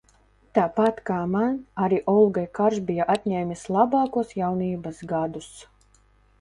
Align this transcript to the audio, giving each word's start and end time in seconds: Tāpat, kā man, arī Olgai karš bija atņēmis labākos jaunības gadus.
Tāpat, 0.57 1.01
kā 1.09 1.17
man, 1.33 1.59
arī 1.89 1.99
Olgai 2.15 2.47
karš 2.61 2.81
bija 2.89 3.07
atņēmis 3.17 3.69
labākos 3.77 4.35
jaunības 4.41 5.07
gadus. 5.15 5.55